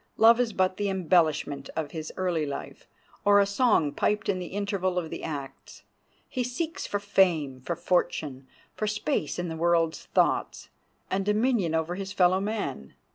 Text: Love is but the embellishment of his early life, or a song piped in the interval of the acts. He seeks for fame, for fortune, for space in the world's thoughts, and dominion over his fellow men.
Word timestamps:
Love 0.17 0.39
is 0.39 0.51
but 0.51 0.77
the 0.77 0.89
embellishment 0.89 1.69
of 1.75 1.91
his 1.91 2.11
early 2.17 2.43
life, 2.43 2.87
or 3.23 3.39
a 3.39 3.45
song 3.45 3.91
piped 3.91 4.27
in 4.29 4.39
the 4.39 4.47
interval 4.47 4.97
of 4.97 5.11
the 5.11 5.23
acts. 5.23 5.83
He 6.27 6.43
seeks 6.43 6.87
for 6.87 6.99
fame, 6.99 7.59
for 7.61 7.75
fortune, 7.75 8.47
for 8.73 8.87
space 8.87 9.37
in 9.37 9.47
the 9.47 9.55
world's 9.55 10.05
thoughts, 10.05 10.69
and 11.11 11.23
dominion 11.23 11.75
over 11.75 11.93
his 11.93 12.13
fellow 12.13 12.39
men. 12.39 12.95